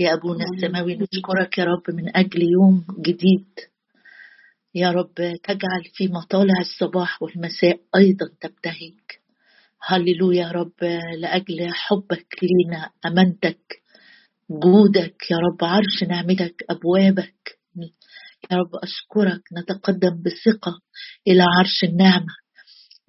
[0.00, 3.46] يا أبونا السماوي نشكرك يا رب من أجل يوم جديد.
[4.74, 9.00] يا رب تجعل في مطالع الصباح والمساء أيضا تبتهج.
[9.82, 10.84] هللويا يا رب
[11.18, 13.82] لأجل حبك لينا أمانتك
[14.50, 17.58] جودك يا رب عرش نعمتك أبوابك.
[18.50, 20.80] يا رب أشكرك نتقدم بثقة
[21.28, 22.34] إلى عرش النعمة.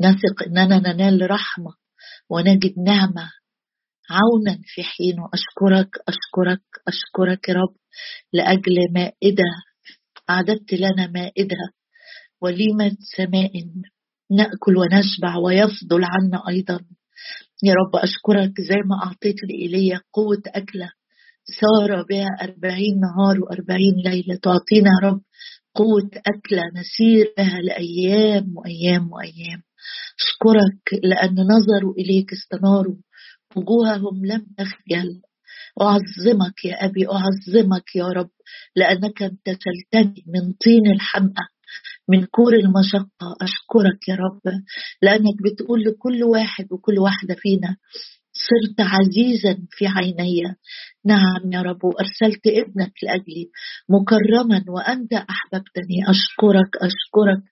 [0.02, 1.74] نثق إننا ننال رحمة
[2.30, 3.32] ونجد نعمة
[4.12, 7.76] عونا في حينه أشكرك أشكرك أشكرك يا رب
[8.34, 9.50] لأجل مائدة
[10.30, 11.58] أعددت لنا مائدة
[12.42, 13.52] وليمة سماء
[14.32, 16.80] نأكل ونشبع ويفضل عنا أيضا.
[17.64, 20.90] يا رب أشكرك زي ما أعطيت لإيليا قوة أكلة
[21.62, 24.36] سار بها أربعين نهار وأربعين ليلة.
[24.36, 25.22] تعطينا يا رب
[25.76, 29.62] قوة أكلة نسير بها لأيام وأيام وأيام.
[30.22, 32.96] أشكرك لأن نظروا إليك استناروا
[33.58, 35.22] وجوههم لم تخجل.
[35.82, 38.30] أعظمك يا أبي أعظمك يا رب
[38.76, 41.46] لأنك امتثلتني من طين الحمأة
[42.10, 43.28] من كور المشقة.
[43.42, 44.42] أشكرك يا رب
[45.02, 47.78] لأنك بتقول لكل واحد وكل واحدة فينا
[48.34, 50.42] صرت عزيزا في عيني.
[51.06, 53.50] نعم يا رب وارسلت ابنك لأجلي
[53.90, 55.98] مكرما وأنت أحببتني.
[56.10, 57.44] أشكرك أشكرك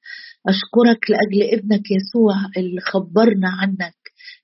[0.47, 3.98] أشكرك لأجل ابنك يسوع اللي خبرنا عنك.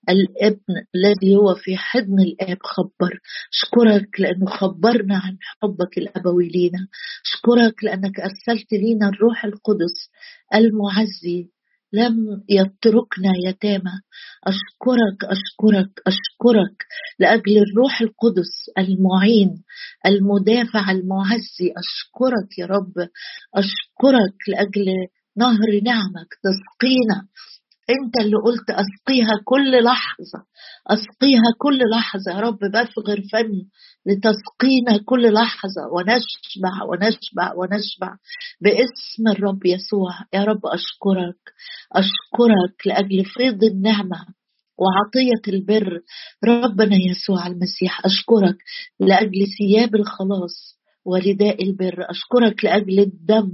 [0.09, 3.20] الابن الذي هو في حضن الآب خبر.
[3.53, 6.88] اشكرك لأنه خبرنا عن حبك الأبوي لينا.
[7.25, 10.09] اشكرك لأنك أرسلت لينا الروح القدس
[10.56, 11.50] المعزي.
[11.94, 12.16] لم
[12.50, 13.92] يتركنا يتامى.
[14.47, 16.78] أشكرك أشكرك أشكرك
[17.19, 19.64] لأجل الروح القدس المعين
[20.06, 21.73] المدافع المعزي.
[21.78, 22.94] أشكرك يا رب.
[23.56, 24.88] أشكرك لأجل
[25.38, 27.28] نهر نعمك تسقينا
[27.89, 30.39] انت اللي قلت اسقيها كل لحظة
[30.88, 33.67] اسقيها كل لحظة يا رب بفغر فمي
[34.05, 38.16] لتسقينا كل لحظة ونشبع ونشبع ونشبع
[38.61, 40.11] باسم الرب يسوع.
[40.33, 41.39] يا رب أشكرك
[41.94, 44.25] أشكرك لأجل فيض النعمة
[44.78, 46.00] وعطية البر
[46.46, 48.06] ربنا يسوع المسيح.
[48.06, 48.57] أشكرك
[49.00, 50.75] لأجل ثياب الخلاص
[51.06, 52.06] ورداء البر.
[52.09, 53.52] أشكرك لأجل الدم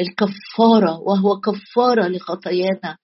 [0.00, 2.96] الكفارة وهو كفارة لخطايانا.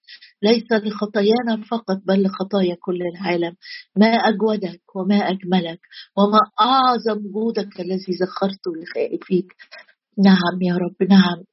[0.49, 3.55] ليس لخطايانا فقط بل لخطايا كل العالم.
[3.97, 5.81] ما أجودك وما أجملك
[6.19, 9.53] وما أعظم جودك الذي ذخرته لخائفيك
[10.25, 11.45] نعم يا رب نعم.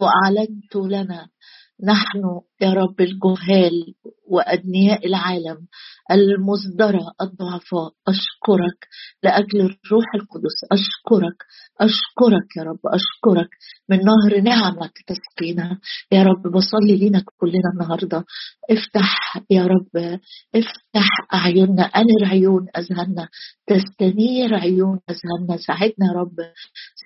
[0.00, 1.28] وأعلنت لنا
[1.84, 3.94] نحن يا رب الجهال
[4.28, 5.66] وأدنياء العالم
[6.10, 8.88] المصدرة الضعفاء أشكرك
[9.22, 11.38] لأجل الروح القدس أشكرك
[11.80, 13.50] أشكرك يا رب أشكرك
[13.88, 15.78] من نهر نعمك تسقينا.
[16.12, 18.24] يا رب بصلي لينا كلنا النهاردة.
[18.70, 20.18] افتح يا رب
[20.54, 23.28] افتح أعيننا أنر عيون أذهاننا
[23.66, 25.56] تستنير عيون أذهاننا.
[25.66, 26.36] ساعدنا يا رب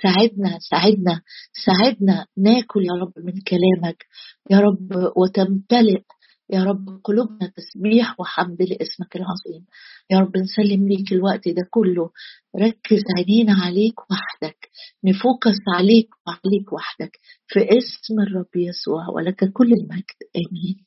[0.03, 1.21] ساعدنا ساعدنا
[1.67, 2.27] ساعدنا.
[2.39, 4.05] ناكل يا رب من كلامك.
[4.51, 6.03] يا رب وتمتلئ
[6.51, 9.67] يا رب قلوبنا تسبيح وحمد لاسمك العظيم.
[10.11, 12.11] يا رب نسلم ليك الوقت ده كله.
[12.57, 14.69] ركز عينينا عليك وحدك.
[15.05, 17.19] نفوكس عليك وعليك وحدك.
[17.47, 20.19] في اسم الرب يسوع ولك كل المجد.
[20.37, 20.87] آمين.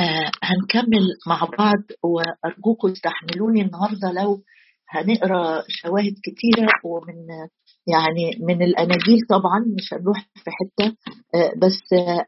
[0.00, 4.44] آه هنكمل مع بعض وأرجوكم استحملوني النهارده لو
[4.88, 7.26] هنقرأ شواهد كتيرة ومن
[7.86, 10.96] يعني من الأناجيل طبعا مش هنروح في حتة
[11.34, 11.80] آه، بس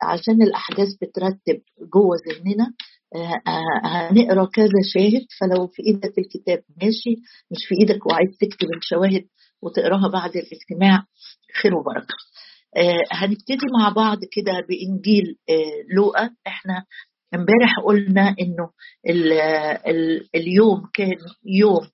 [0.03, 1.61] عشان الأحداث بترتب
[1.95, 2.73] جوه ذهننا
[3.17, 3.43] آه،
[3.85, 7.15] هنقرأ كذا شاهد فلو في إيدك الكتاب ماشي
[7.51, 9.25] مش في إيدك وعايز تكتب الشواهد
[9.63, 11.05] وتقراها بعد الاجتماع
[11.63, 12.15] خير وبركة.
[12.77, 15.37] آه، هنبتدي مع بعض كده بإنجيل
[15.97, 16.31] لوقا.
[16.47, 16.85] إحنا
[17.35, 18.71] امبارح قلنا إنه
[20.35, 21.89] اليوم كان يوم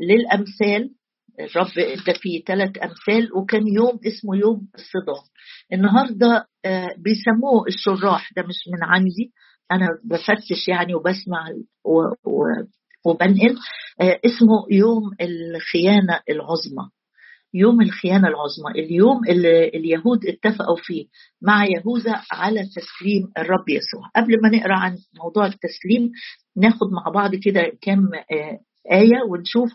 [0.00, 0.94] للأمثال
[1.40, 5.24] الرب ادى فيه ثلاث أمثال وكان يوم اسمه يوم الصدام
[5.72, 9.32] النهارده آه، بيسموه الشراح ده مش من عندي
[9.72, 11.46] أنا بفتش يعني وبسمع
[13.06, 13.56] وبنقل.
[14.00, 16.90] آه، اسمه يوم الخيانة العظمى.
[17.54, 21.06] يوم الخيانة العظمى اليوم اللي اليهود اتفقوا فيه
[21.42, 24.10] مع يهوذا على تسليم الرب يسوع.
[24.16, 26.10] قبل ما نقرأ عن موضوع التسليم
[26.56, 28.58] ناخد مع بعض كده كم آه،
[28.92, 29.70] آية ونشوف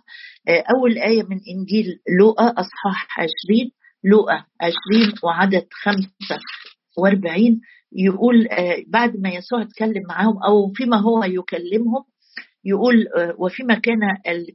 [0.47, 3.71] آه، أول آية من إنجيل لوقا أصحاح 20
[4.03, 7.61] لوقا 20 وعدد 45
[7.95, 12.03] يقول آه، بعد ما يسوع اتكلم معاهم أو فيما هو يكلمهم
[12.65, 13.99] يقول آه، وفيما كان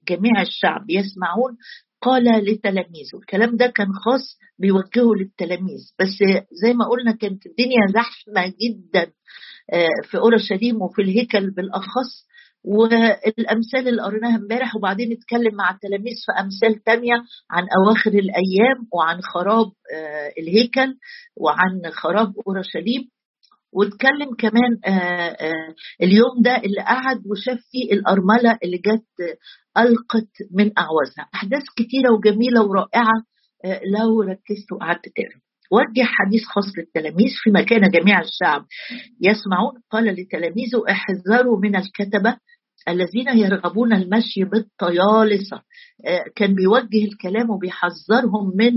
[0.08, 1.56] جميع الشعب يسمعون
[2.02, 6.19] قال لتلاميذه الكلام ده كان خاص بيوجهه للتلاميذ بس
[6.62, 9.12] زي ما قلنا كانت الدنيا زحمة جدا
[10.11, 12.27] في أورشليم وفي الهيكل بالأخص
[12.64, 17.14] والأمثال اللي قريناها امبارح وبعدين نتكلم مع التلاميذ في أمثال تانية
[17.50, 20.94] عن أواخر الأيام وعن خراب آه، الهيكل
[21.37, 23.08] وعن خراب أورشليم.
[23.72, 29.38] واتكلم كمان آه، آه، اليوم ده اللي قعد وشاف فيه الأرملة اللي جت
[29.78, 31.28] ألقت من أعوازها.
[31.34, 33.25] أحداث كتيرة وجميلة ورائعة
[33.99, 35.47] لو ركزت وقعدت تقرأ.
[35.70, 38.64] وجه حديث خاص للتلاميذ في مكان جميع الشعب.
[39.20, 42.36] يسمعون قال لتلاميذه احذروا من الكتبة
[42.88, 45.56] الذين يرغبون المشي بالطيالسة.
[46.06, 48.72] آه، كان بيوجه الكلام وبيحذرهم من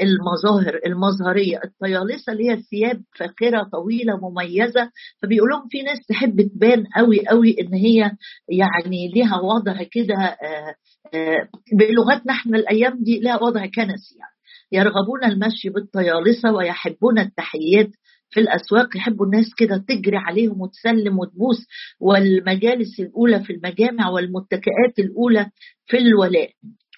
[0.00, 1.60] المظاهر المظهرية.
[1.64, 4.90] الطيالسة اللي هي ثياب فاخرة طويلة مميزة
[5.22, 8.10] فبيقول لهم في ناس تحب تبان قوي قوي إن هي
[8.48, 10.74] يعني ليها وضع كده آه،
[11.14, 14.39] آه، بلغتنا إحنا الأيام دي لها وضع كنسي يعني.
[14.72, 17.90] يرغبون المشي بالطيالسة ويحبون التحيات
[18.30, 18.96] في الأسواق.
[18.96, 21.66] يحبوا الناس كده تجري عليهم وتسلم وتبوس.
[22.00, 25.46] والمجالس الأولى في المجامع والمتكئات الأولى
[25.86, 26.50] في الولاء.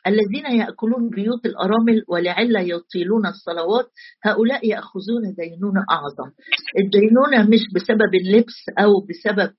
[0.06, 3.86] الذين يأكلون بيوت الأرامل ولعل يطيلون الصلوات
[4.24, 6.30] هؤلاء يأخذون دينونة أعظم.
[6.84, 9.50] الدينونة مش بسبب اللبس أو بسبب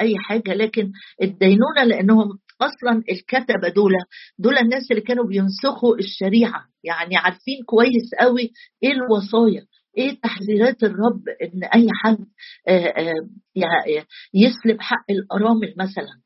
[0.00, 0.92] أي حاجة لكن
[1.22, 3.92] الدينونة لأنهم أصلا الكتبة دول
[4.38, 6.64] دول الناس اللي كانوا بينسخوا الشريعة.
[6.84, 8.50] يعني عارفين كويس قوي
[8.82, 9.66] إيه الوصايا
[9.98, 12.18] إيه تحذيرات الرب إن أي حد
[14.34, 16.20] يسلب حق الأرامل مثلا.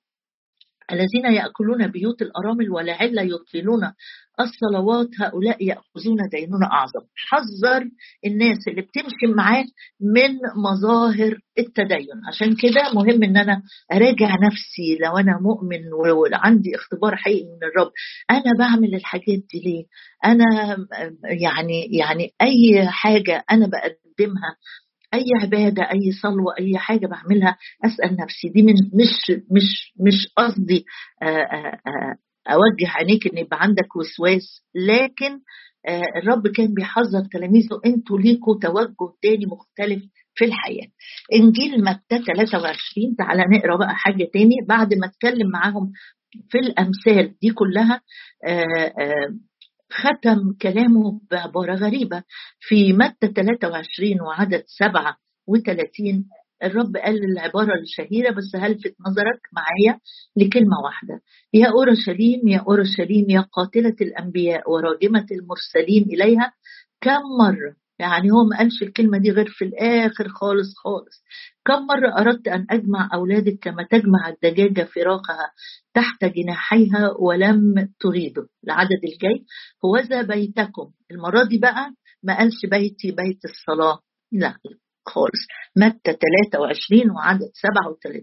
[0.92, 3.92] الذين يأكلون بيوت الارامل ولعل يطيلون
[4.40, 7.06] الصلوات هؤلاء يأخذون دينون أعظم.
[7.16, 7.84] حذر
[8.26, 9.64] الناس اللي بتمشي معاه
[10.00, 12.20] من مظاهر التدين.
[12.28, 13.62] عشان كده مهم إن أنا
[13.92, 17.90] أراجع نفسي لو أنا مؤمن وعندي اختبار حقيقي من الرب.
[18.30, 19.84] أنا بعمل الحاجات دي ليه؟
[20.24, 20.76] أنا
[21.24, 24.56] يعني يعني أي حاجة أنا بقدمها
[25.14, 28.48] أي عبادة أي صلوة أي حاجة بعملها أسأل نفسي.
[28.48, 30.84] دي من مش مش مش قصدي
[31.22, 32.16] آه، آه، آه،
[32.52, 34.62] أوجه عينيك إن يبقى عندك وسواس.
[34.74, 35.40] لكن
[36.16, 40.02] الرب كان بيحذر تلاميذه أنتوا ليكوا توجه تاني مختلف
[40.34, 40.86] في الحياة.
[41.32, 44.54] إنجيل متى 23 تعالى نقرأ بقى حاجة تاني.
[44.68, 45.92] بعد ما اتكلم معاهم
[46.50, 48.00] في الأمثال دي كلها
[49.92, 52.22] ختم كلامه بعبارة غريبة
[52.60, 56.24] في متى 23 وعدد 37
[56.64, 60.00] الرب قال العبارة الشهيرة بس هلفت نظرك معايا
[60.36, 61.20] لكلمة واحدة.
[61.54, 66.52] يا أورشليم يا أورشليم يا قاتلة الأنبياء وراجمة المرسلين إليها
[67.00, 71.24] كم مرة يعني هو ما قالش الكلمة دي غير في الآخر خالص خالص.
[71.66, 75.52] كم مرة أردت أن أجمع أولادك كما تجمع الدجاجة فراخها
[75.94, 79.44] تحت جناحيها ولم تريده العدد الجاي.
[79.84, 80.90] هوذا بيتكم.
[81.10, 83.98] المرة دي بقى ما قالش بيتي بيت الصلاة.
[84.32, 84.56] لا
[85.06, 85.42] خالص.
[85.76, 88.22] متى 23 وعدد 37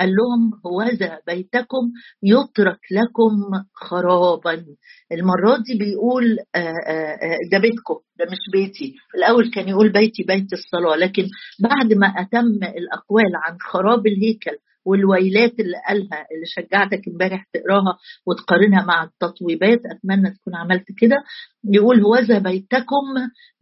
[0.00, 1.92] قال لهم هوذا بيتكم
[2.22, 4.64] يترك لكم خرابا.
[5.12, 8.94] المرة دي بيقول آه، آه، آه، ده بيتكم ده مش بيتي.
[9.16, 11.22] الأول كان يقول بيتي بيت الصلاة لكن
[11.60, 12.46] بعد ما أتم
[12.78, 20.30] الأقوال عن خراب الهيكل والويلات اللي قالها اللي شجعتك امبارح تقراها وتقارنها مع التطويبات أتمنى
[20.30, 21.16] تكون عملت كده.
[21.64, 23.04] يقول هوذا بيتكم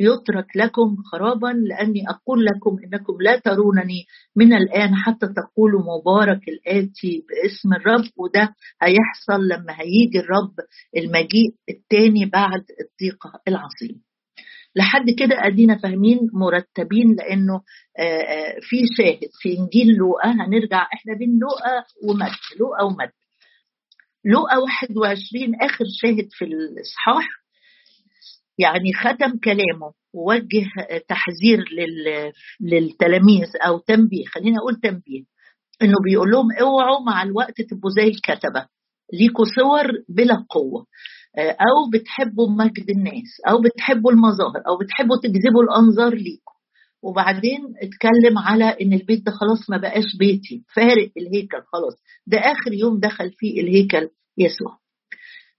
[0.00, 4.04] يترك لكم خرابا لأني أقول لكم إنكم لا ترونني
[4.36, 8.10] من الآن حتى تقولوا مبارك الآتي باسم الرب.
[8.16, 10.54] وده هيحصل لما هيجي الرب
[10.96, 14.11] المجيء الثاني بعد الضيقه العظيم.
[14.76, 17.60] لحد كده أدينا فاهمين مرتبين لأنه
[18.60, 23.12] في شاهد في إنجيل لوقا هنرجع إحنا بين لوقا ومت لوقا ومت
[24.24, 27.28] لوقا 21 آخر شاهد في الإصحاح
[28.58, 30.66] يعني ختم كلامه ووجه
[31.08, 31.64] تحذير
[32.60, 35.24] للتلاميذ أو تنبيه خلينا أقول تنبيه
[35.82, 38.66] إنه بيقول لهم اوعوا مع الوقت تبقوا زي الكتبة
[39.12, 40.86] ليكوا صور بلا قوة.
[41.38, 46.52] أو بتحبوا مجد الناس أو بتحبوا المظاهر أو بتحبوا تجذبوا الأنظار ليكم.
[47.02, 51.94] وبعدين اتكلم على إن البيت ده خلاص ما بقاش بيتي فارق الهيكل خلاص.
[52.26, 54.08] ده آخر يوم دخل فيه الهيكل
[54.38, 54.78] يسوع.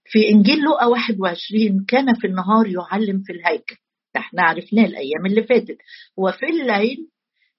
[0.04, 3.76] في إنجيل لوقا 21 كان في النهار يعلم في الهيكل.
[4.16, 5.78] إحنا عرفناه الأيام اللي فاتت.
[6.16, 7.08] وفي الليل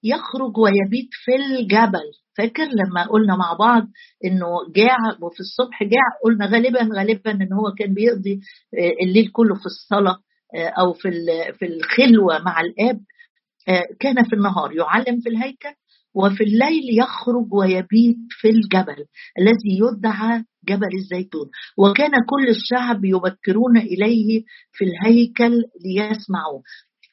[0.04, 2.12] يخرج ويبيت في الجبل.
[2.38, 3.88] فاكر لما قلنا مع بعض
[4.24, 8.40] إنه جاع وفي الصبح جاع؟ قلنا غالبا غالبا إن هو كان بيقضي
[8.78, 10.16] آه، الليل كله في الصلاة
[10.56, 11.10] آه، أو في
[11.58, 13.00] في الخلوة مع الآب.
[13.68, 15.74] آه، كان في النهار يعلم في الهيكل
[16.14, 19.04] وفي الليل يخرج ويبيت في الجبل
[19.38, 21.50] الذي يدعى جبل الزيتون.
[21.78, 26.60] وكان كل الشعب يبكرون إليه في الهيكل ليسمعوا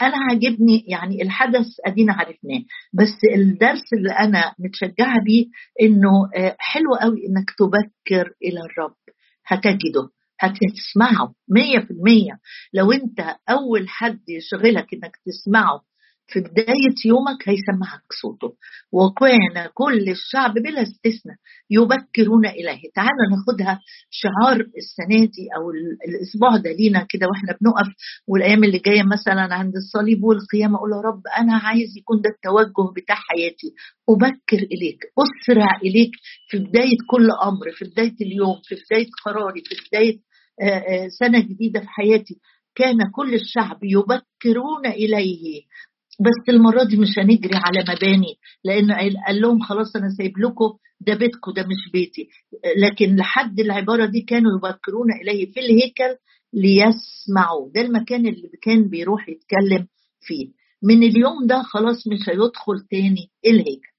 [0.01, 2.59] أنا عاجبني يعني الحدث أدينا عرفناه
[2.93, 5.45] بس الدرس اللي أنا متشجعة بيه
[5.81, 8.95] إنه آه، حلو قوي إنك تبكر إلى الرب.
[9.45, 10.09] هتجده
[10.39, 12.39] هتسمعه مية في المية.
[12.73, 15.81] لو أنت أول حد يشغلك إنك تسمعه
[16.27, 18.55] في بداية يومك هيسمعك صوته.
[18.91, 21.35] وكان كل الشعب بلا استثناء
[21.69, 22.81] يبكرون إليه.
[22.95, 25.71] تعال ناخدها شعار السنة دي أو
[26.09, 27.87] الأسبوع ده لينا كده وإحنا بنقف.
[28.27, 32.91] والأيام اللي جاية مثلا عند الصليب والقيامة أقول يا رب أنا عايز يكون ده التوجه
[32.95, 33.73] بتاع حياتي.
[34.09, 36.11] أبكر إليك أسرع إليك
[36.49, 40.19] في بداية كل أمر في بداية اليوم في بداية قراري في بداية
[41.19, 42.39] سنة جديدة في حياتي.
[42.75, 45.61] كان كل الشعب يبكرون إليه.
[46.19, 48.91] بس المرة دي مش هنجري على مباني لأن
[49.27, 52.27] قال لهم خلاص أنا سايب لكم ده بيتكم ده مش بيتي.
[52.77, 56.15] لكن لحد العبارة دي كانوا يبكرون إليه في الهيكل
[56.53, 57.69] ليسمعوا.
[57.75, 59.87] ده المكان اللي كان بيروح يتكلم
[60.21, 60.47] فيه.
[60.83, 63.93] من اليوم ده خلاص مش هيدخل تاني الهيكل.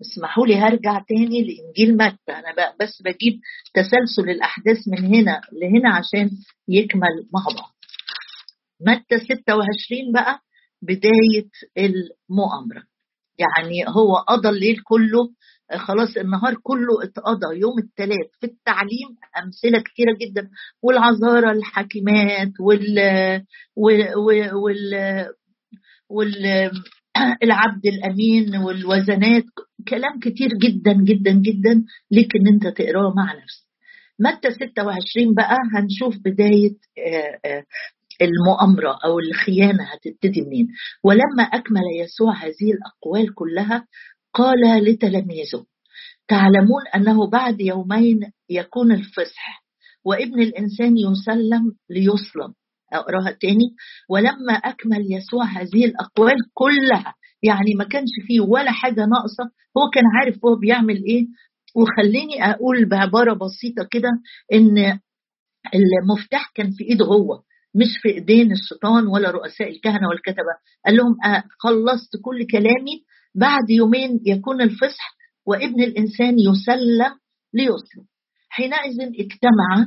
[0.00, 3.40] اسمحوا لي هرجع تاني لإنجيل متى؟ أنا بقى بس بجيب
[3.74, 6.30] تسلسل الأحداث من هنا لهنا عشان
[6.68, 7.72] يكمل مع بعض.
[8.80, 10.40] متى 26 بقى؟
[10.82, 12.82] بداية المؤامرة.
[13.38, 15.30] يعني هو قضى الليل كله
[15.76, 17.58] خلاص النهار كله اتقضى.
[17.60, 19.08] يوم الثلاث في التعليم
[19.44, 20.50] أمثلة كثيره جدا
[20.82, 22.98] والعذارى الحاكمات وال
[23.76, 24.14] وال
[24.54, 25.26] وال,
[26.08, 26.44] وال
[27.42, 29.44] العبد الأمين والوزنات
[29.88, 33.66] كلام كتير جدا جدا جدا ليك ان أنت تقراه مع نفسك.
[34.18, 36.76] متى 26 بقى؟ هنشوف بداية
[38.22, 40.68] المؤامرة أو الخيانة هتبتدي منين؟
[41.04, 43.86] ولما أكمل يسوع هذه الأقوال كلها
[44.34, 45.64] قال لتلاميذه
[46.28, 49.64] تعلمون أنه بعد يومين يكون الفصح
[50.04, 52.54] وابن الإنسان يسلم ليصلب.
[52.92, 53.74] أقراها تاني
[54.08, 57.14] ولما أكمل يسوع هذه الأقوال كلها.
[57.42, 59.44] يعني ما كانش فيه ولا حاجة ناقصة
[59.78, 61.26] هو كان عارف هو بيعمل إيه.
[61.76, 64.08] وخليني أقول بعبارة بسيطة كده
[64.52, 64.98] إن
[65.74, 67.42] المفتاح كان في إيده هو.
[67.74, 70.54] مش في إيدين الشيطان ولا رؤساء الكهنة والكتبة.
[70.86, 73.04] قال لهم آه خلصت كل كلامي.
[73.34, 77.18] بعد يومين يكون الفصح وابن الإنسان يسلم
[77.54, 78.04] ليسلم.
[78.48, 79.86] حينئذ اجتمع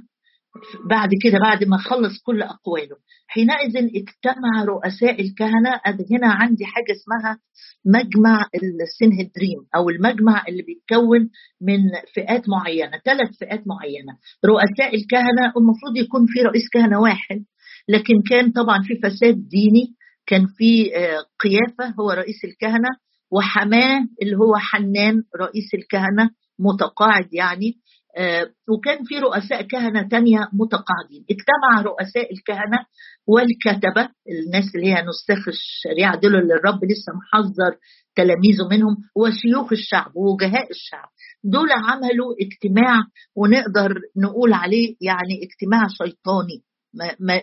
[0.90, 2.96] بعد كده بعد ما خلص كل أقواله
[3.28, 5.82] حينئذ اجتمع رؤساء الكهنة.
[6.12, 7.40] هنا عندي حاجة اسمها
[7.86, 8.46] مجمع
[8.84, 11.30] السنهدريم أو المجمع اللي بيتكون
[11.62, 11.80] من
[12.13, 14.13] فئات معينة ثلاث فئات معينة.
[14.46, 17.44] رؤساء الكهنة المفروض يكون في رئيس كهنة واحد
[17.90, 19.96] لكن كان طبعا في فساد ديني
[20.28, 22.90] كان في آه، قيافة هو رئيس الكهنة
[23.32, 27.74] وحماة اللي هو حنان رئيس الكهنة متقاعد يعني
[28.18, 31.25] آه، وكان في رؤساء كهنة تانية متقاعدين.
[31.32, 32.80] اجتمع رؤساء الكهنة
[33.28, 34.10] والكتبة
[34.46, 37.78] الناس اللي هي نساخ الشريعة دول اللي الرب لسه محذر
[38.16, 41.10] تلاميذه منهم وشيوخ الشعب ووجهاء الشعب.
[41.44, 43.00] دول عملوا اجتماع
[43.36, 46.63] ونقدر نقول عليه يعني اجتماع شيطاني.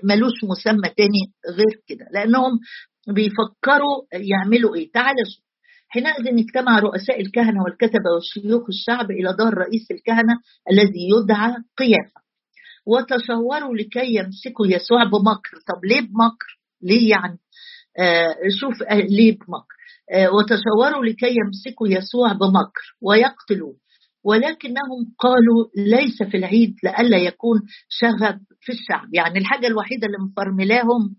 [0.03, 2.59] ملوش مسمى تاني غير كده لأنهم
[3.09, 5.45] بيفكروا يعملوا إيه؟ تعال شوف
[5.89, 10.35] حينئذ اجتمع رؤساء الكهنة والكتبة وشيوخ الشعب إلى دار رئيس الكهنة
[10.71, 12.21] الذي يدعى قيافة.
[12.87, 15.57] وتشاوروا لكي يمسكوا يسوع بمكر.
[15.69, 17.39] طب ليه بمكر؟ ليه يعني؟
[17.99, 19.75] آه شوف آه ليه بمكر؟
[20.13, 23.77] آه وتشاوروا لكي يمسكوا يسوع بمكر ويقتلوه.
[24.25, 29.09] ولكنهم قالوا ليس في العيد لئلا يكون شغب في الشعب.
[29.15, 31.17] يعني الحاجة الوحيدة اللي مفرملاهم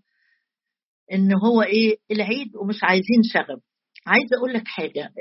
[1.12, 3.60] إن هو إيه؟ العيد ومش عايزين شغب.
[4.06, 5.12] عايزة أقول لك حاجة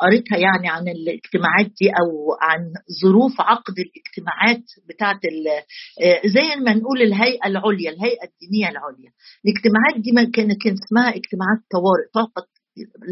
[0.00, 2.60] قريتها يعني عن الاجتماعات دي أو عن
[3.02, 5.20] ظروف عقد الاجتماعات بتاعه
[6.24, 9.10] زي ما نقول الهيئة العليا الهيئة الدينية العليا.
[9.44, 12.46] الاجتماعات دي ما كانت اسمها اجتماعات طوارئ تعقد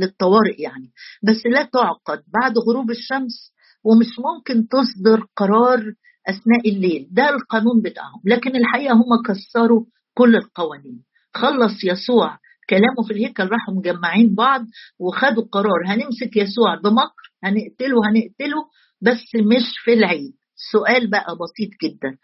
[0.00, 0.90] للطوارئ يعني
[1.22, 2.22] بس لا تعقد.
[2.42, 3.52] بعد غروب الشمس
[3.84, 5.92] ومش ممكن تصدر قرار
[6.28, 7.08] أثناء الليل.
[7.10, 8.20] ده القانون بتاعهم.
[8.24, 11.04] لكن الحقيقة هم كسروا كل القوانين.
[11.34, 12.38] خلص يسوع
[12.70, 14.64] كلامه في الهيكل راحوا مجمعين بعض
[14.98, 15.86] وخدوا قرار.
[15.86, 18.64] هنمسك يسوع بمكر هنقتله هنقتله
[19.00, 20.32] بس مش في العيد.
[20.72, 22.18] سؤال بقى بسيط جدا.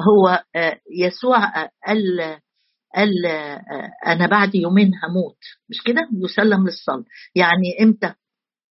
[0.00, 1.38] هو آه، يسوع
[1.86, 2.20] قال
[2.96, 3.62] قال آه،
[4.06, 5.38] أنا بعد يومين هموت.
[5.70, 8.14] مش كده؟ يسلم للصلب يعني إمتى؟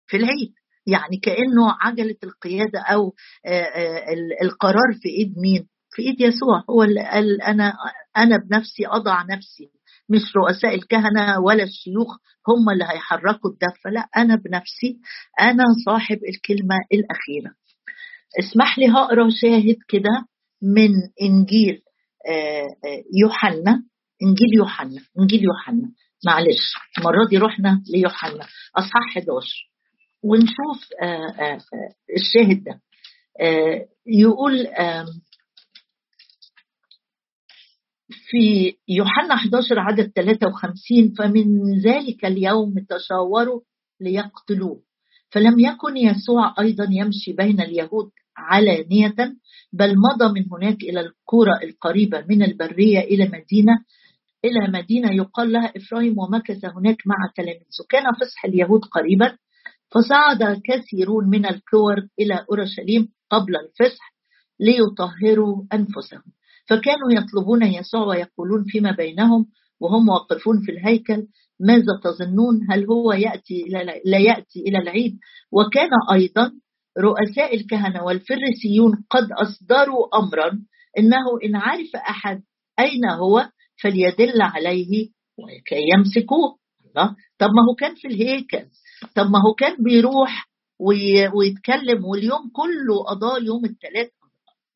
[0.06, 0.52] في العيد.
[0.86, 3.14] يعني كأنه عجلة القيادة أو
[3.46, 7.72] آه، آه، القرار في إيد مين؟ في إيد يسوع هو اللي قال أنا
[8.16, 9.70] أنا بنفسي أضع نفسي
[10.08, 12.16] مش رؤساء الكهنة ولا الشيوخ
[12.48, 14.98] هم اللي هيحركوا الدفه لا أنا بنفسي
[15.40, 17.54] أنا صاحب الكلمة الأخيرة
[18.40, 20.26] اسمح لي هقرأ شاهد كده
[20.62, 20.90] من
[21.22, 21.82] إنجيل
[22.28, 22.66] آه،
[23.20, 23.82] يوحنا
[24.22, 25.92] إنجيل يوحنا إنجيل يوحنا
[26.26, 29.73] معلش المرة دي رحنا ليوحنا أصحاح 11
[30.24, 30.88] ونشوف
[32.16, 32.80] الشاهد ده.
[34.06, 34.66] يقول
[38.08, 43.60] في يوحنا 11 عدد 53 فمن ذلك اليوم تشاوروا
[44.00, 44.82] ليقتلوه.
[45.30, 49.14] فلم يكن يسوع أيضا يمشي بين اليهود علانية
[49.72, 53.72] بل مضى من هناك إلى القرى القريبة من البرية إلى مدينة
[54.44, 59.36] إلى مدينة يقال لها إفرايم ومكث هناك مع تلاميذه كان فصح اليهود قريبا
[59.94, 64.14] فصعد كثيرون من الكور إلى أورشليم قبل الفصح
[64.60, 66.22] ليطهروا أنفسهم.
[66.68, 69.46] فكانوا يطلبون يسوع ويقولون فيما بينهم
[69.80, 71.26] وهم واقفون في الهيكل.
[71.60, 75.18] ماذا تظنون؟ هل هو يأتي إلى لا يأتي إلى العيد؟
[75.52, 76.52] وكان أيضا
[76.98, 80.58] رؤساء الكهنة والفريسيون قد أصدروا أمرا
[80.98, 82.42] إنه إن عرف أحد
[82.78, 83.48] أين هو
[83.82, 85.08] فليدل عليه
[85.38, 86.58] وكي يمسكوه.
[86.88, 87.16] الله.
[87.38, 88.66] طب ما هو كان في الهيكل.
[89.14, 90.48] طب ما هو كان بيروح
[91.34, 94.10] ويتكلم واليوم كله قضاه يوم الثلاث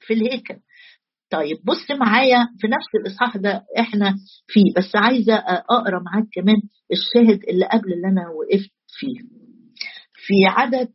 [0.01, 0.57] في الهيكل.
[1.31, 4.15] طيب بص معايا في نفس الإصحاح ده إحنا
[4.47, 5.35] فيه بس عايزة
[5.71, 6.57] أقرأ معاك كمان
[6.93, 9.19] الشاهد اللي قبل اللي أنا وقفت فيه.
[10.15, 10.89] في عدد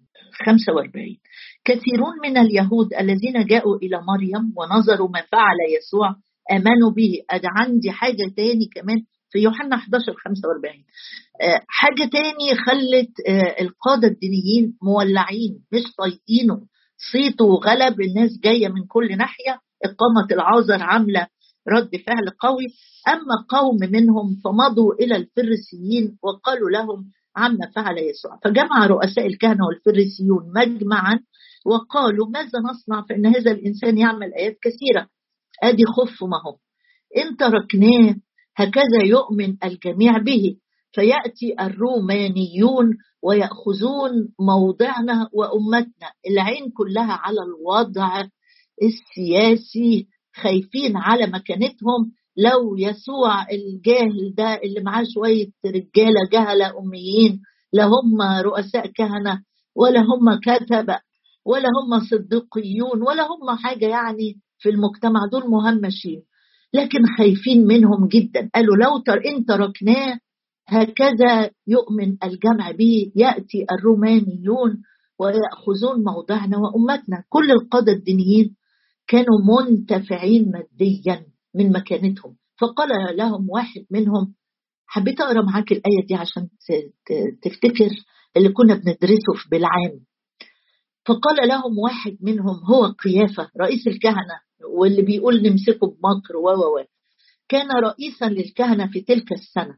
[0.46, 1.18] 45
[1.66, 6.16] كثيرون من اليهود الذين جاءوا إلى مريم ونظروا ما فعل يسوع
[6.52, 7.12] آمنوا به.
[7.30, 8.98] ادي عندي حاجة تاني كمان
[9.34, 10.84] في يوحنا 11 45
[11.68, 13.12] حاجة تاني خلت
[13.62, 16.62] القادة الدينيين مولعين مش طايقينه.
[17.12, 19.60] صيته غلب الناس جاية من كل ناحية.
[19.86, 21.28] إقامة العازر عاملة
[21.76, 22.66] رد فعل قوي.
[23.08, 28.40] أما قوم منهم فمضوا إلى الفريسيين وقالوا لهم عما فعل يسوع.
[28.44, 31.20] فجمع رؤساء الكهنة والفريسيون مجمعا
[31.66, 35.08] وقالوا ماذا نصنع فإن هذا الإنسان يعمل آيات كثيرة؟
[35.64, 36.58] أدي خف ما هو.
[37.18, 38.16] إن تركناه
[38.56, 40.56] هكذا يؤمن الجميع به.
[40.92, 46.10] فيأتي الرومانيون ويأخذون موضعنا وأمتنا.
[46.30, 48.24] العين كلها على الوضع
[48.84, 52.12] السياسي خايفين على مكانتهم.
[52.38, 57.42] لو يسوع الجاهل ده اللي معاه شوية رجالة جهلة أميين
[57.74, 59.42] لا هم رؤساء كهنة
[59.76, 61.00] ولا هم كتبة
[61.46, 66.24] ولا هم صديقيون ولا هم حاجة يعني في المجتمع دول مهمشين.
[66.74, 68.50] لكن خايفين منهم جدا.
[68.56, 70.20] قالوا لو تر إن تركناه
[70.68, 74.82] هكذا يؤمن الجمع به يأتي الرومانيون
[75.20, 77.24] ويأخذون موضعنا وأمتنا.
[77.30, 78.56] كل القادة الدينيين
[79.08, 82.36] كانوا منتفعين ماديا من مكانتهم.
[82.62, 84.34] فقال لهم واحد منهم
[84.88, 86.48] حبيت أقرأ معاك الآية دي عشان
[87.42, 87.90] تفتكر
[88.38, 90.00] اللي كنا بندرسه في بالعام.
[91.06, 94.40] فقال لهم واحد منهم هو قيافة رئيس الكهنة
[94.78, 96.84] واللي بيقول نمسكه بمكر و و
[97.50, 99.76] كان رئيسا للكهنة في تلك السنة.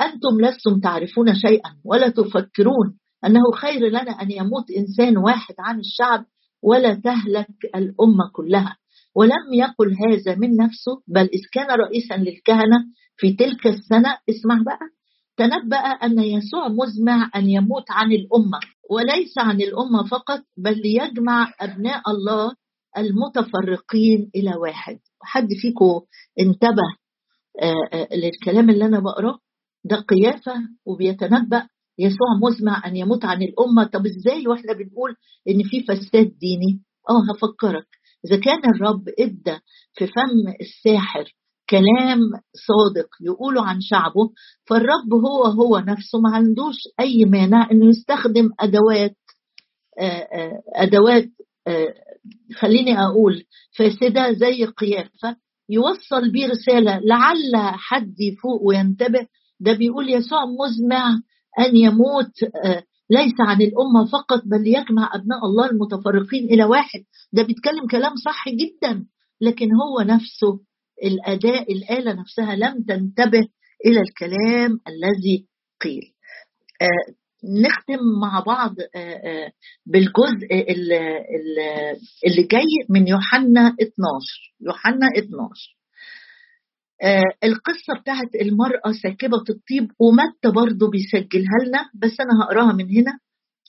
[0.00, 6.24] أنتم لستم تعرفون شيئا ولا تفكرون أنه خير لنا أن يموت إنسان واحد عن الشعب
[6.62, 8.76] ولا تهلك الأمة كلها.
[9.16, 12.78] ولم يقل هذا من نفسه بل إذ كان رئيسا للكهنة
[13.16, 14.86] في تلك السنة اسمع بقى
[15.36, 18.60] تنبأ أن يسوع مزمع أن يموت عن الأمة.
[18.90, 22.52] وليس عن الأمة فقط بل ليجمع أبناء الله
[22.98, 24.98] المتفرقين إلى واحد.
[25.22, 26.00] حد فيكم
[26.40, 26.82] انتبه
[28.16, 29.38] للكلام اللي أنا بقرأه؟
[29.84, 30.54] ده قيافة
[30.86, 31.68] وبيتنبأ.
[31.98, 33.84] يسوع مزمع أن يموت عن الأمة.
[33.84, 35.10] طب إزاي وإحنا بنقول
[35.48, 37.86] إن في فساد ديني؟ آه هفكرك.
[38.26, 39.58] إذا كان الرب إدى
[39.94, 41.24] في فم الساحر
[41.70, 42.20] كلام
[42.66, 44.30] صادق يقوله عن شعبه
[44.64, 49.16] فالرب هو هو نفسه ما عندوش أي مانع إنه يستخدم أدوات
[50.76, 51.28] أدوات
[52.56, 53.42] خليني أقول
[53.78, 55.36] فاسدة زي قيافه
[55.68, 59.26] يوصل بيه رسالة لعل حد يفوق وينتبه.
[59.60, 61.08] ده بيقول يسوع مزمع
[61.58, 62.32] أن يموت
[63.10, 67.04] ليس عن الأمة فقط بل يجمع أبناء الله المتفرقين إلى واحد.
[67.32, 69.06] ده بيتكلم كلام صح جدا
[69.40, 70.60] لكن هو نفسه
[71.04, 73.48] الأداء الآلة نفسها لم تنتبه
[73.86, 75.46] إلى الكلام الذي
[75.82, 76.02] قيل.
[77.46, 78.74] نختم مع بعض
[79.86, 80.46] بالجزء
[82.26, 85.76] اللي جاي من يوحنا 12 يوحنا 12
[87.02, 93.18] آه القصة بتاعت المرأة ساكبة الطيب ومتى برضه بيسجلها لنا بس أنا هقراها من هنا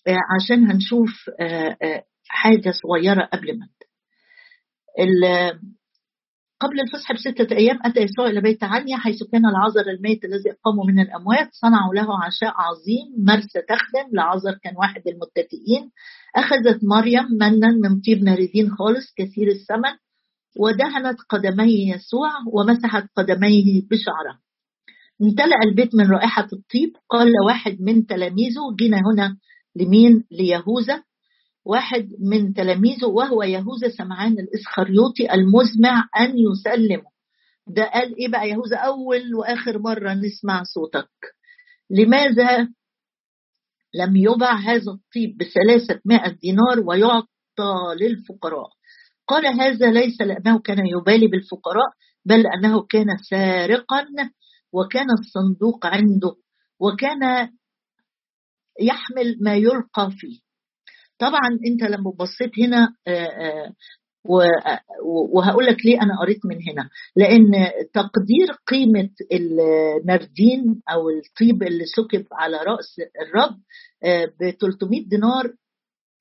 [0.08, 3.88] آه عشان هنشوف آه حاجة صغيرة قبل متى
[6.60, 10.84] قبل الفصح بستة أيام أتى يسوع إلى بيت عنيا حيث كان العذر الميت الذي أقامه
[10.84, 11.50] من الأموات.
[11.52, 15.92] صنعوا له عشاء عظيم مرسى تخدم لعذر كان واحد المتكئين.
[16.36, 19.94] أخذت مريم منا من طيب ناردين خالص كثير الثمن.
[20.60, 24.40] ودهنت قدمي يسوع ومسحت قدميه بشعرها
[25.22, 26.96] امتلأ البيت من رائحة الطيب.
[27.10, 29.38] قال واحد من تلاميذه جينا هنا
[29.76, 31.04] لمين؟ ليهوذا.
[31.68, 37.12] واحد من تلاميذه وهو يهوذا سمعان الإسخريوطي المزمع أن يسلمه.
[37.68, 41.10] ده قال إيه بقى يهوذا؟ أول وآخر مرة نسمع صوتك.
[41.90, 42.68] لماذا
[43.94, 48.70] لم يبع هذا الطيب بثلاثة مائة دينار ويعطى للفقراء؟
[49.28, 51.90] قال هذا ليس لأنه كان يبالي بالفقراء
[52.26, 54.06] بل أنه كان سارقا
[54.74, 56.36] وكان الصندوق عنده
[56.80, 57.50] وكان
[58.82, 60.47] يحمل ما يلقى فيه.
[61.20, 63.74] طبعا أنت لما بصيت هنا آه، آه،
[65.34, 66.90] وهقول لك ليه أنا قريت من هنا.
[67.16, 67.52] لأن
[67.94, 73.58] تقدير قيمة النردين أو الطيب اللي سكب على رأس الرب
[74.04, 75.54] آه، ب 300 دينار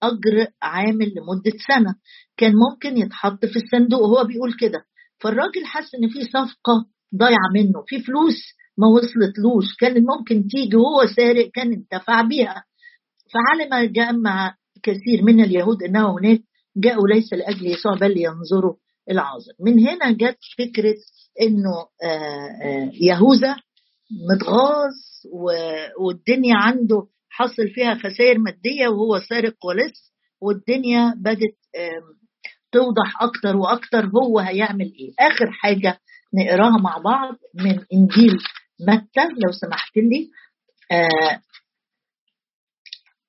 [0.03, 1.95] أجر عامل لمدة سنة.
[2.37, 4.85] كان ممكن يتحط في الصندوق وهو بيقول كده.
[5.21, 8.37] فالراجل حس إن في صفقة ضايعة منه في فلوس
[8.79, 9.77] ما وصلتلوش.
[9.81, 12.65] كان ممكن تيجي وهو سارق كان انتفع بيها.
[13.35, 14.55] فعلم جمع
[14.87, 16.41] كثير من اليهود أنه هناك
[16.77, 18.75] جاءوا ليس لأجل يسوع بل لينظروا
[19.11, 20.97] العازر من هنا جت فكرة
[21.43, 23.57] إنه آه، آه، يهوذا
[24.31, 24.93] متغاظ
[26.01, 31.57] والدنيا عنده حصل فيها خسائر مادية وهو سارق ولص والدنيا بدت
[32.73, 35.13] توضح أكتر وأكتر هو هيعمل إيه.
[35.29, 35.99] آخر حاجة
[36.35, 38.37] نقراها مع بعض من إنجيل
[38.81, 40.31] متى لو سمحت لي.
[40.93, 41.41] آه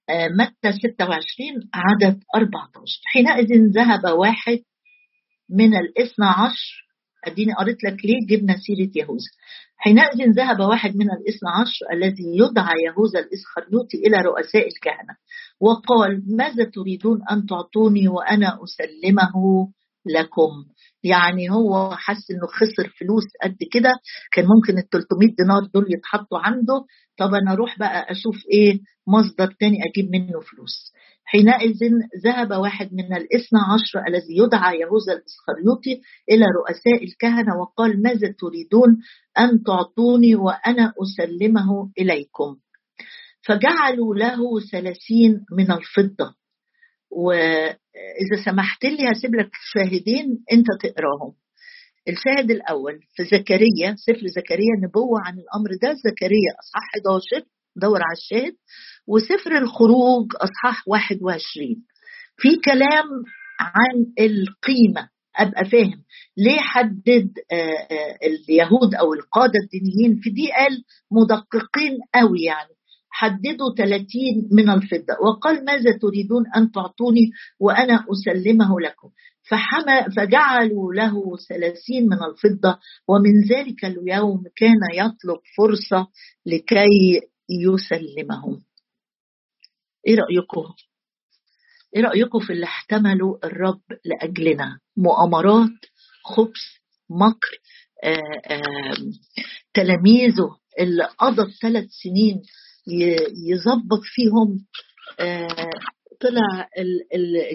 [0.10, 4.60] متى 26 عدد 14 حينئذ ذهب واحد
[5.50, 6.88] من الاثنى عشر.
[7.28, 9.32] أديني قريت لك ليه جبنا سيرة يهوذا.
[9.78, 15.16] حينئذ ذهب واحد من الاثنى عشر الذي يدعى يهوذا الإسخريوطي إلى رؤساء الكهنة
[15.62, 19.68] وقال ماذا تريدون أن تعطوني وأنا أسلمه؟
[20.10, 20.52] لكم.
[21.04, 23.92] يعني هو حس إنه خسر فلوس قد كده
[24.32, 26.86] كان ممكن ال 300 دينار دول يتحطوا عنده.
[27.18, 30.94] طب أنا أروح بقى أشوف إيه مصدر تاني أجيب منه فلوس.
[31.26, 31.78] حينئذ
[32.26, 38.98] ذهب واحد من الاثنى عشر الذي يدعى يهوذا الإسخريوطي إلى رؤساء الكهنة وقال ماذا تريدون
[39.40, 42.56] أن تعطوني وأنا أسلمه إليكم؟
[43.42, 46.36] فجعلوا له ثلاثين من الفضة.
[47.98, 51.34] واذا سمحت لي هسيب لك شاهدين أنت تقراهم.
[52.08, 58.18] الشاهد الأول في زكريا سفر زكريا نبوة عن الأمر ده زكريا أصحاح 11 دور على
[58.18, 58.56] الشاهد.
[59.08, 61.76] وسفر الخروج أصحاح 21
[62.38, 63.06] في كلام
[63.60, 66.04] عن القيمة أبقى فاهم.
[66.38, 72.77] ليه حدد آه، آه، اليهود أو القادة الدينيين في دي قال مدققين قوي يعني؟
[73.18, 75.14] حددوا 30 من الفضة.
[75.26, 79.10] وقال ماذا تريدون أن تعطوني وأنا أسلمه لكم؟
[79.50, 82.80] فحمى فجعلوا له ثلاثين من الفضة.
[83.08, 86.08] ومن ذلك اليوم كان يطلب فرصة
[86.46, 88.62] لكي يسلمهم.
[90.08, 90.74] إيه رأيكم؟
[91.96, 95.80] إيه رأيكم في اللي احتملوا الرب لأجلنا؟ مؤامرات
[96.26, 96.64] خبث
[97.10, 97.60] مكر
[98.04, 98.62] آآ آآ
[99.74, 102.42] تلاميذه اللي قضى ثلاث سنين
[103.52, 104.66] يظبط فيهم
[105.20, 105.70] آه،
[106.22, 106.68] طلع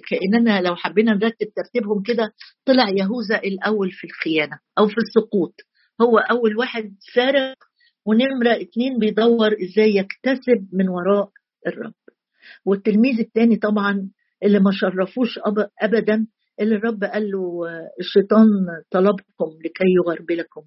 [0.09, 2.33] كأننا لو حبينا نرتب ترتيبهم كده
[2.64, 5.55] طلع يهوذا الأول في الخيانة أو في السقوط.
[6.03, 7.57] هو أول واحد سارق
[8.07, 11.31] ونمرة اتنين بيدور إزاي يكتسب من وراء
[11.66, 11.95] الرب.
[12.66, 14.11] والتلميذ الثاني طبعا
[14.42, 15.38] اللي ما شرفوش
[15.83, 16.27] ابدا
[16.61, 17.61] اللي الرب قال له
[18.01, 18.49] الشيطان
[18.90, 20.62] طلبكم لكي يغربلكم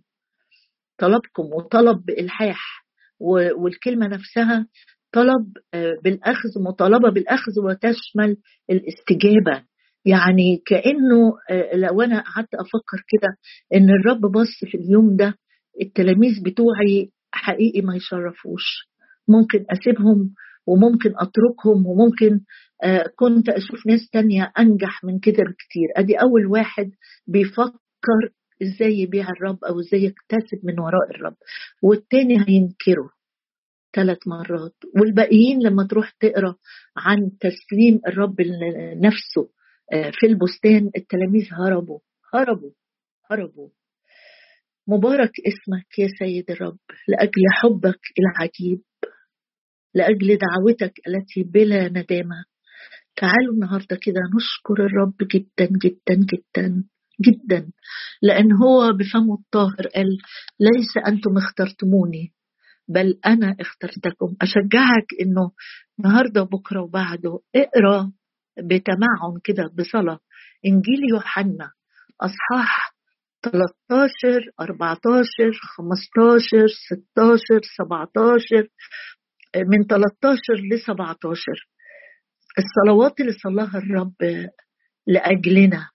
[0.97, 2.84] طلبكم وطلب بالحاح
[3.19, 4.67] والكلمة نفسها
[5.11, 8.37] طلب آه، بالأخذ مطالبة بالأخذ وتشمل
[8.69, 9.63] الاستجابة.
[10.05, 13.37] يعني كأنه آه، لو أنا قعدت أفكر كده
[13.75, 15.35] إن الرب بص في اليوم ده
[15.81, 18.63] التلاميذ بتوعي حقيقي ما يشرفوش.
[19.27, 20.33] ممكن أسيبهم
[20.67, 22.39] وممكن أتركهم وممكن
[22.83, 25.87] آه، كنت أشوف ناس تانية أنجح من كده بكتير.
[25.97, 26.91] أدي أول واحد
[27.27, 28.31] بيفكر
[28.63, 31.35] إزاي يبيع الرب أو إزاي يكتسب من وراء الرب.
[31.81, 33.09] والتاني هينكره
[33.95, 34.75] ثلاث مرات.
[34.95, 36.55] والباقيين لما تروح تقرأ
[36.97, 39.49] عن تسليم الرب لنفسه
[39.93, 41.99] آه، في البستان التلاميذ هربوا
[42.33, 42.71] هربوا
[43.31, 43.69] هربوا.
[44.87, 48.81] مبارك اسمك يا سيد الرب لأجل حبك العجيب
[49.93, 52.45] لأجل دعوتك التي بلا ندامة.
[53.15, 56.83] تعالوا النهارده كده نشكر الرب جدا جدا جدا.
[57.21, 57.71] جدا
[58.21, 60.17] لأن هو بفمه الطاهر قال
[60.59, 62.33] ليس أنتم اخترتموني
[62.87, 64.35] بل أنا اخترتكم.
[64.41, 65.51] أشجعك إنه
[65.99, 68.11] النهارده بكرة وبعده اقرأ
[68.57, 70.19] بتمعن كده بصلاة.
[70.65, 71.71] إنجيل يوحنا
[72.21, 72.95] أصحاح
[73.43, 78.67] 13 14 15 16 17
[79.57, 81.69] من 13 ل 17
[82.57, 84.49] الصلوات اللي صلاها الرب
[85.07, 85.89] لأجلنا.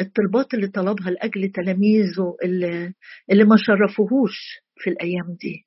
[0.00, 2.94] الطلبات اللي طلبها لأجل تلاميذه اللي,
[3.30, 4.38] اللي ما شرفوهوش
[4.76, 5.66] في الأيام دي.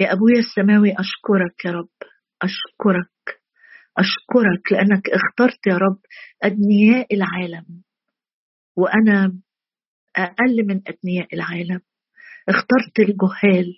[0.00, 1.88] يا ابويا السماوي أشكرك يا رب.
[2.42, 3.40] أشكرك.
[3.98, 5.98] أشكرك لأنك اخترت يا رب
[6.42, 7.82] أدنياء العالم.
[8.76, 9.40] وأنا
[10.16, 11.80] أقل من أدنياء العالم.
[12.48, 13.74] اخترت الجهال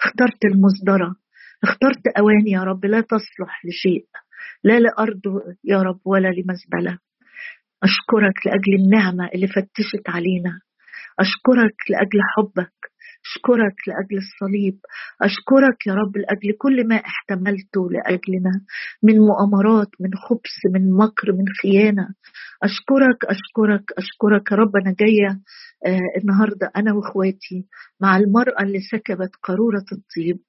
[0.00, 1.16] اخترت المصدرة
[1.64, 4.06] اخترت اواني يا رب لا تصلح لشيء
[4.64, 5.20] لا لأرض
[5.64, 6.98] يا رب ولا لمزبلة.
[7.82, 10.60] أشكرك لأجل النعمة اللي فتشت علينا.
[11.20, 12.72] أشكرك لأجل حبك.
[13.26, 14.78] أشكرك لأجل الصليب.
[15.22, 18.52] أشكرك يا رب لأجل كل ما احتملته لأجلنا.
[19.02, 22.08] من مؤامرات من خبث من مكر من خيانة.
[22.62, 25.40] أشكرك أشكرك أشكرك يا رب أنا جاية
[25.86, 27.66] آه النهاردة أنا وإخواتي
[28.00, 30.40] مع المرأة اللي سكبت قارورة الطيب.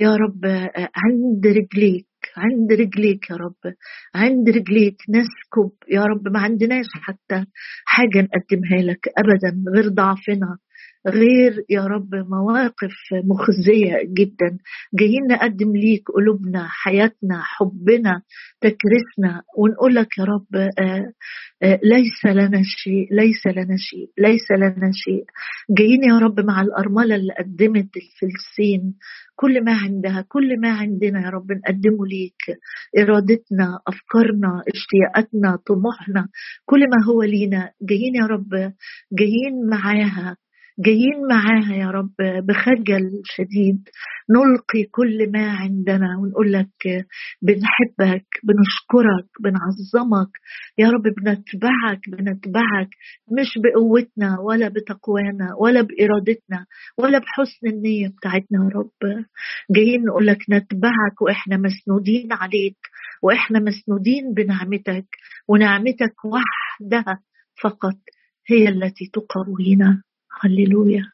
[0.00, 3.74] يا رب آه عند رجليك عند رجليك يا رب.
[4.14, 6.28] عند رجليك نسكب يا رب.
[6.28, 7.44] ما عندناش حتى
[7.84, 10.58] حاجة نقدمها لك أبدا غير ضعفنا.
[11.06, 14.58] غير يا رب مواقف مخزية جدا.
[14.94, 18.22] جايين نقدم ليك قلوبنا حياتنا حبنا
[18.60, 19.42] تكريسنا.
[19.58, 21.12] ونقول لك يا رب آه،
[21.62, 25.24] آه، ليس لنا شيء ليس لنا شيء ليس لنا شيء.
[25.78, 28.94] جايين يا رب مع الأرملة اللي قدمت الفلسين
[29.36, 32.58] كل ما عندها كل ما عندنا يا رب نقدمه ليك.
[32.98, 36.28] إرادتنا أفكارنا اشتياقاتنا طموحنا
[36.64, 37.70] كل ما هو لينا.
[37.82, 38.72] جايين يا رب
[39.12, 40.36] جايين معاها.
[40.78, 43.88] جايين معاها يا رب بخجل شديد.
[44.30, 47.06] نلقي كل ما عندنا ونقول لك
[47.42, 50.30] بنحبك بنشكرك بنعظمك.
[50.78, 52.88] يا رب بنتبعك بنتبعك.
[53.32, 56.66] مش بقوتنا ولا بتقوانا ولا بإرادتنا
[56.98, 59.24] ولا بحسن النية بتاعتنا يا رب.
[59.70, 62.76] جايين نقول لك نتبعك وإحنا مسنودين عليك
[63.22, 65.06] وإحنا مسنودين بنعمتك
[65.48, 67.20] ونعمتك وحدها
[67.62, 67.98] فقط
[68.48, 70.02] هي التي تقوينا.
[70.40, 71.12] هللويا.